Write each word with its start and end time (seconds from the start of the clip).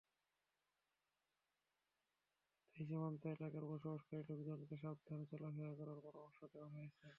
তাই 2.67 2.83
সীমান্ত 2.85 3.21
এলাকায় 3.27 3.65
বসবাসকারী 3.65 4.21
লোকজনকে 4.29 4.75
সাবধানে 4.83 5.25
চলাফেরা 5.31 5.73
করার 5.79 5.99
পরামর্শ 6.05 6.39
দেওয়া 6.53 6.69
হয়েছে। 6.75 7.05